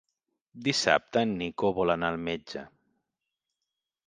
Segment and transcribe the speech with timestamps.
[0.67, 2.65] Dissabte en Nico vol anar al metge.